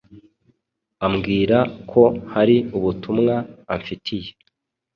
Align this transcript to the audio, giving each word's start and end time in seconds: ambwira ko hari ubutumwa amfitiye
ambwira 1.05 1.57
ko 1.91 2.01
hari 2.33 2.55
ubutumwa 2.77 3.35
amfitiye 3.73 4.29